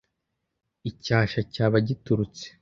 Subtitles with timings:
[0.89, 2.45] Icyasha cyaba giturutse